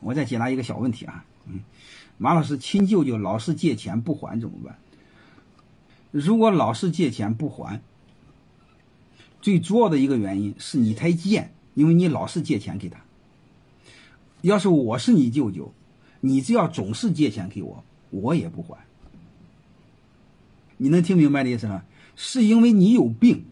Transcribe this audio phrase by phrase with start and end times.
[0.00, 1.60] 我再解答一个小问题啊，嗯，
[2.18, 4.78] 马老师亲舅舅老是借钱不还怎么办？
[6.10, 7.80] 如果老是借钱不还，
[9.40, 12.98] 最主要的一个原因是你太贱，因为你老是借钱给他。
[14.42, 15.72] 要是我是你舅舅，
[16.20, 18.78] 你只要总是借钱给我，我也不还。
[20.78, 21.84] 你能听明白的意思吗？
[22.16, 23.44] 是因为你有病，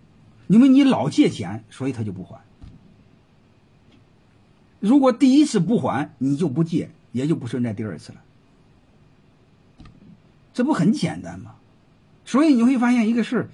[0.47, 2.41] 因为你老借钱，所以他就不还。
[4.81, 8.23] 如果第一次不还，你就不借，也就不存在第二次了。
[10.55, 11.55] 这不很简单吗？
[12.25, 13.49] 所以你会发现一个事儿：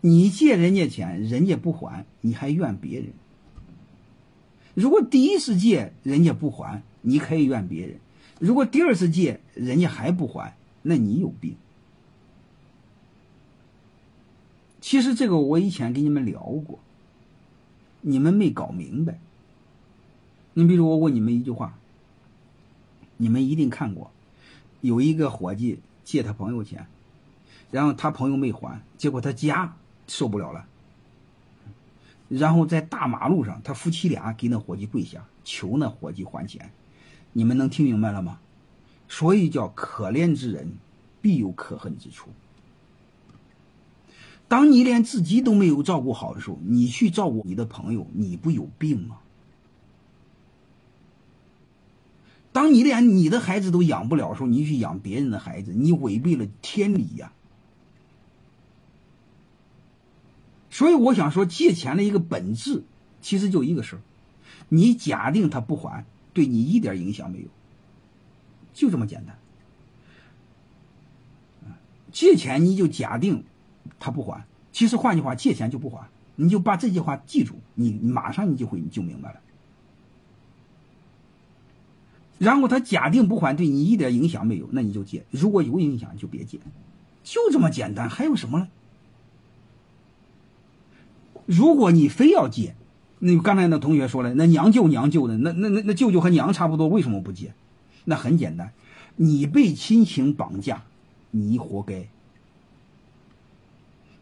[0.00, 3.10] 你借人家钱，人家不还，你还怨别人；
[4.74, 7.96] 如果第一次借人家不还，你可以怨别人；
[8.38, 11.54] 如果第二次借人家还不还，那你有病。
[14.80, 16.78] 其实这个我以前跟你们聊过，
[18.00, 19.20] 你们没搞明白。
[20.54, 21.78] 你比如我问你们一句话，
[23.16, 24.10] 你们一定看过，
[24.80, 26.86] 有一个伙计借他朋友钱，
[27.70, 29.76] 然后他朋友没还，结果他家
[30.08, 30.66] 受不了了，
[32.28, 36.70] 然后在大马路上，他夫妻俩给那伙计跪下求那伙计还钱，
[37.32, 38.40] 你们能听明白了吗？
[39.08, 40.72] 所以叫可怜之人
[41.20, 42.30] 必有可恨之处。
[44.48, 49.18] 当你连自己都没有照顾好的时候，你去照顾你的朋友，你不有病吗？
[52.70, 57.32] 你连你的孩子都养不了的时候，你去养别人的孩子，你违背了天理呀。
[60.70, 62.84] 所以我想说，借钱的一个本质
[63.20, 64.00] 其实就一个事儿：
[64.68, 67.48] 你假定他不还，对你一点影响没有，
[68.72, 69.36] 就这么简单。
[72.12, 73.44] 借钱你就假定
[73.98, 79.40] 他不还，其实换句话，借钱就不还，你就把这句话记住，你马上你就会你就明白了。
[82.40, 86.58] 然后他假定不还，对你一点影响没有，那你就借；如果有影响，就别借，
[87.22, 88.68] 就这么简单，还有什么呢？
[91.44, 92.74] 如果你非要借，
[93.18, 97.52] 那刚才那同学说了，那娘舅娘舅的，那那那那舅舅和娘差不多，为什么不借？
[98.06, 98.72] 那很简单，
[99.16, 100.84] 你被亲情绑架，
[101.32, 102.08] 你活该，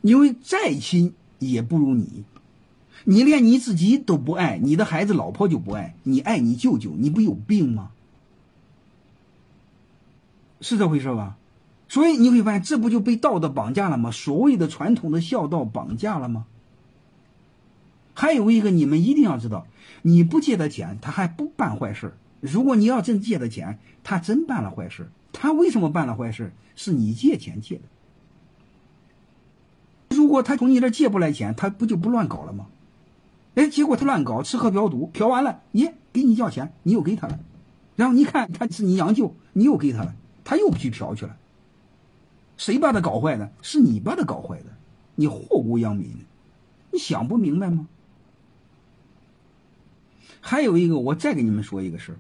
[0.03, 2.25] 因为再亲也不如你，
[3.05, 7.93] 你连你自己都不爱，你的孩子老婆就不爱，你爱你舅舅，你不有病吗？
[10.61, 11.37] 是这回事吧？
[11.89, 14.11] 所以你会发现，这不就被道德绑架了吗？
[14.11, 16.47] 所谓的传统的孝道绑架了吗？
[18.15, 19.67] 还有一个，你们一定要知道，
[20.03, 22.15] 你不借他钱，他还不办坏事。
[22.41, 25.09] 如果你要真借他钱，他真办了坏事。
[25.33, 26.53] 他为什么办了坏事？
[26.77, 27.83] 是你借钱借的。
[30.17, 32.67] 如果他从你这借不来钱，他不就不乱搞了吗？
[33.55, 37.39] 哎，结果他乱搞，吃喝嫖赌，嫖完了，你给你要钱，你又给他了，
[37.97, 40.15] 然后你看他是你娘舅，你又给他了。
[40.49, 41.37] 他又不去嫖去了，
[42.57, 43.53] 谁把他搞坏的？
[43.61, 44.65] 是你把他搞坏的，
[45.15, 46.11] 你祸国殃民，
[46.91, 47.87] 你想不明白吗？
[50.41, 52.19] 还有一个，我再给你们说一个事儿。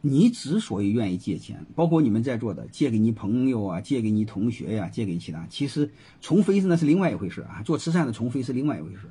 [0.00, 7.62] 你之所以愿意借钱，包括你们在座的，借给你朋友啊，借给你同学呀，借给其他，其实从非是那是另外一回事啊。
[7.64, 9.10] 做慈善的从非是另外一回事。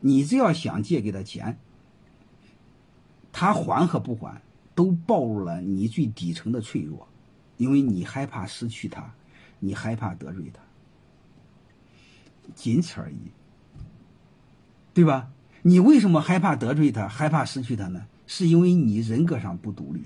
[0.00, 1.58] 你只要想借给他钱，
[3.32, 4.42] 他还和不还。
[4.78, 7.08] 都暴露了你最底层的脆弱，
[7.56, 9.12] 因为你害怕失去他，
[9.58, 10.62] 你害怕得罪他，
[12.54, 13.16] 仅此而已，
[14.94, 15.32] 对吧？
[15.62, 18.06] 你为什么害怕得罪他，害怕失去他呢？
[18.28, 20.04] 是因为你人格上不独立，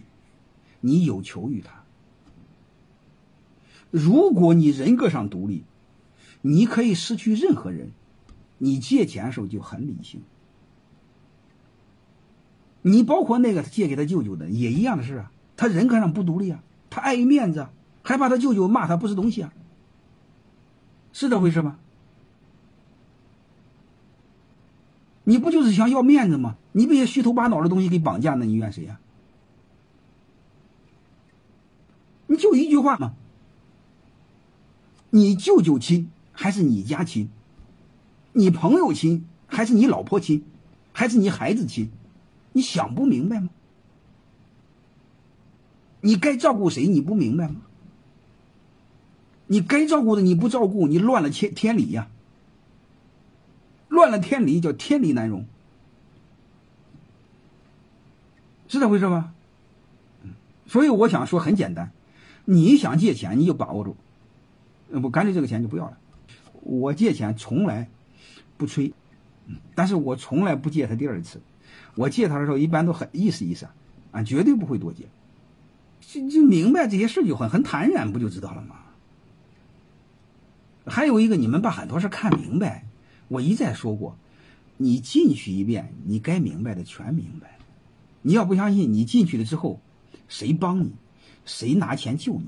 [0.80, 1.84] 你有求于他。
[3.90, 5.64] 如果你人格上独立，
[6.40, 7.90] 你可以失去任何人，
[8.56, 10.22] 你借钱的时候就很理性。
[12.82, 17.68] 你包括那个借给他舅舅的也一样的事啊，他人格上不独立啊，他碍于面子，
[18.02, 19.52] 害怕他舅舅骂他不是东西啊，
[21.12, 21.78] 是这回事吗？
[25.24, 26.56] 你不就是想要面子吗？
[26.72, 28.98] 你被些虚头巴脑的东西给绑架，那你怨谁呀？
[32.26, 33.14] 你就一句话嘛，
[35.10, 37.28] 你舅舅亲还是你家亲？
[38.32, 40.44] 你朋友亲还是你老婆亲？
[40.92, 41.90] 还是你孩子亲？
[42.52, 43.48] 你想不明白吗？
[46.00, 46.86] 你该照顾谁？
[46.86, 47.56] 你不明白吗？
[49.46, 52.08] 你该照顾的你不照顾，你乱了天天理呀！
[53.88, 55.44] 乱了天理叫天理难容，
[58.68, 59.34] 是这回事吧？
[60.66, 61.92] 所以我想说很简单，
[62.46, 63.94] 你想借钱你就把握住，
[65.00, 65.98] 不干脆这个钱就不要了。
[66.62, 67.90] 我借钱从来
[68.56, 68.94] 不催，
[69.74, 71.42] 但是我从来不借他第二次。
[71.94, 73.68] 我借他的时候一般都很意思意思，
[74.10, 75.04] 啊，绝对不会多借。
[76.00, 78.76] 就就明白这些事就很很坦然，不就知道了吗？
[80.84, 82.84] 还有一个，你们把很多事看明白。
[83.28, 84.16] 我一再说过，
[84.76, 87.58] 你进去一遍，你该明白的全明白。
[88.22, 89.80] 你要不相信，你进去了之后，
[90.28, 90.92] 谁帮你，
[91.44, 92.46] 谁拿钱救你，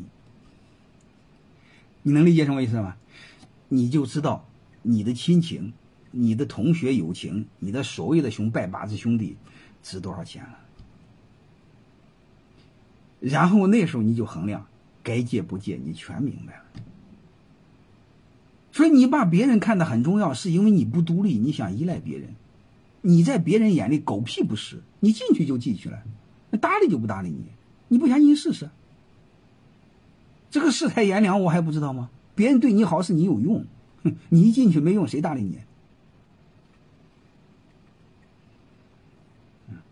[2.03, 2.97] 你能理解什么意思吗？
[3.69, 4.47] 你就知道
[4.83, 5.73] 你的亲情、
[6.17, 9.37] 你的同学友情、你的所谓的兄拜把子兄弟
[9.83, 10.59] 值多少钱了。
[13.19, 14.65] 然后那时候你就衡量，
[15.03, 16.63] 该借不借，你全明白了。
[18.71, 22.29] 所以你把别人看得很重要，是因为你不独立，你想依赖别人。
[23.01, 26.01] 你在别人眼里狗屁不是，你进去就进去了，
[26.51, 27.47] 那搭理就不搭理你。
[27.89, 28.71] 你不相信试试。
[30.51, 32.09] 这个世态炎凉，我还不知道吗？
[32.37, 33.65] 别人对你好是你有用，
[34.05, 35.59] 哼你一进去没用，谁搭理你？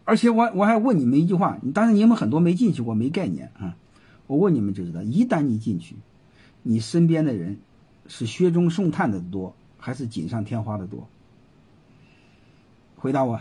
[0.04, 3.76] 而且我我还问你们一句话，当然你们很多没进去过，没概念啊。
[4.26, 5.96] 我问你们就知道，一旦你进去，
[6.62, 7.58] 你身边的人。
[8.08, 11.08] 是雪中送炭的多，还是锦上添花的多？
[12.96, 13.40] 回答我。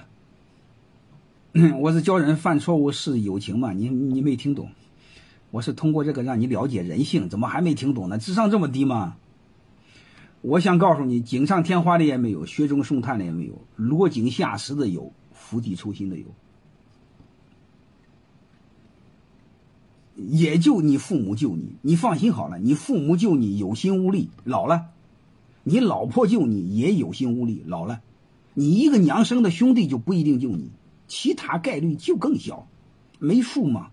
[1.81, 3.73] 我是教人犯错误是友情嘛？
[3.73, 4.69] 你你没听懂？
[5.49, 8.19] 我是通过这个让你了解人性，怎么还没听懂呢？
[8.19, 9.17] 智商这么低吗？
[10.41, 16.25] 我想告诉你，锦上添花的也没有，雪中送炭的也没有，落井下石的有，釜底抽薪的有。
[20.15, 22.59] 也就你父母救你，你放心好了。
[22.59, 24.91] 你父母救你有心无力，老了；
[25.63, 28.01] 你老婆救你也有心无力，老了。
[28.53, 30.69] 你一个娘生的兄弟就不一定救你，
[31.07, 32.67] 其他概率就更小，
[33.19, 33.91] 没数吗？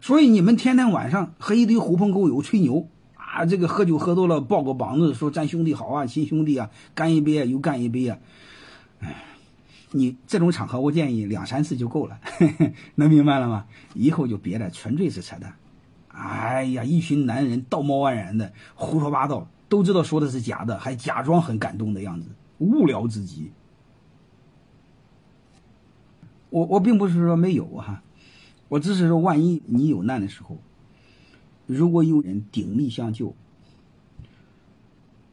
[0.00, 2.86] 所以你们天天晚上和一堆狐朋狗友吹牛
[3.16, 8.18] 啊，这个喝酒喝多了抱个膀子说咱兄弟好啊，亲兄弟啊，干一杯啊又干一杯啊，
[9.00, 9.24] 哎。
[9.92, 12.18] 你这种场合，我建议两三次就够了，
[12.96, 13.66] 能明白了吗？
[13.94, 15.56] 以后就别了，纯粹是扯淡。
[16.08, 22.28] 哎呀，一群男人道貌岸然的胡说八道，都知道说的是假的，还假装很感动的样子，
[22.58, 23.50] 无聊至极。
[26.50, 28.02] 我我并不是说没有哈，
[28.68, 30.56] 我只是说万一你有难的时候，
[31.66, 33.34] 如果有人鼎力相救，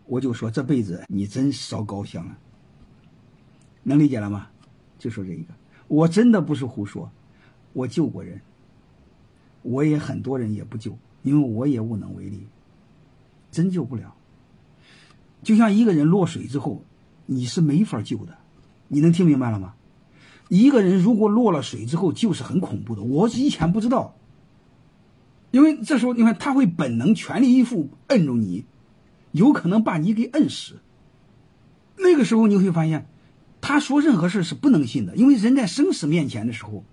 [0.06, 2.38] 我就说这辈子你真烧高香了。
[3.83, 4.47] 能理解了吗？
[4.97, 5.53] 就说这一个，
[5.89, 7.12] 我真的不是胡说，
[7.74, 8.39] 我救过人，
[9.62, 12.47] 我也很多人也不救，因为我也无能为力，
[13.51, 14.15] 真救不了。
[15.41, 16.85] 就像一个人落水之后，
[17.25, 18.38] 你是没法救的，
[18.88, 19.74] 你能听明白了吗？
[20.47, 23.01] 一个人如果落了水之后，就是很恐怖的。
[23.01, 24.15] 我以前不知道，
[25.51, 28.63] 因为这时候你看他会本能全力以赴摁住你，
[29.31, 30.80] 有可能把你给摁死。
[31.97, 33.09] 那个时候你会发现。
[33.65, 36.83] 他说任何事是不能信的，因为人在生死面前的时候，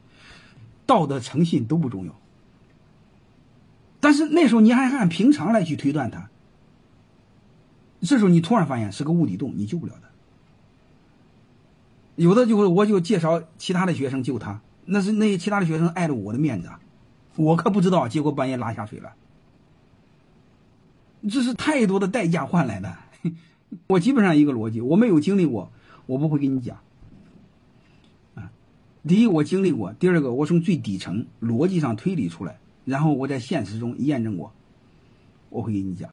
[0.87, 2.15] 道德诚信都不重要。
[3.99, 6.31] 但是那时候你还按平常来去推断他，
[8.03, 10.09] 这时候你突然发现是个无底洞，你救不了他。
[12.15, 16.71] 有的就是我就介绍其他的学生救他，那是那其他的学生碍着我的面子，
[17.35, 19.13] 我可不知道，结果半夜拉下水了。
[21.29, 22.97] 这是太多的代价换来的。
[23.89, 25.73] 我基本上一个逻辑，我没有经历过。
[26.11, 26.77] 我不会跟你讲，
[28.35, 28.51] 啊，
[29.07, 34.53] 第一我经历过，第二个我从最底层逻辑上推理出来，然后我在现实中验证过，
[35.51, 36.09] 我会给你讲。